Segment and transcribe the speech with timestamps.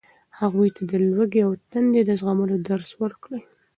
[0.39, 3.41] هغوی ته د لوږې او تندې د زغملو درس ورکړئ.